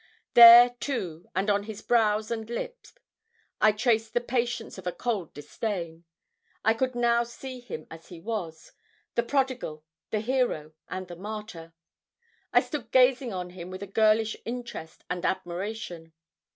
There, 0.33 0.71
too, 0.79 1.27
and 1.35 1.47
on 1.47 1.61
his 1.65 1.83
brows 1.83 2.31
and 2.31 2.49
lip, 2.49 2.87
I 3.61 3.71
traced 3.71 4.15
the 4.15 4.19
patience 4.19 4.79
of 4.79 4.87
a 4.87 4.91
cold 4.91 5.31
disdain. 5.35 6.05
I 6.65 6.73
could 6.73 6.95
now 6.95 7.21
see 7.23 7.59
him 7.59 7.85
as 7.91 8.07
he 8.07 8.19
was 8.19 8.71
the 9.13 9.21
prodigal, 9.21 9.83
the 10.09 10.19
hero, 10.21 10.73
and 10.89 11.07
the 11.07 11.15
martyr. 11.15 11.73
I 12.51 12.61
stood 12.61 12.89
gazing 12.89 13.31
on 13.31 13.51
him 13.51 13.69
with 13.69 13.83
a 13.83 13.85
girlish 13.85 14.35
interest 14.43 15.03
and 15.07 15.23
admiration. 15.23 16.13